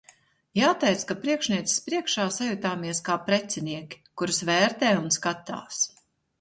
Jāteic, 0.59 1.03
ka 1.11 1.17
priekšnieces 1.25 1.75
priekšā 1.89 2.25
sajutāmies 2.39 3.03
kā 3.11 3.19
precinieki, 3.29 4.03
kurus 4.23 4.43
vērtē 4.53 4.93
un 5.05 5.17
skatās. 5.21 5.89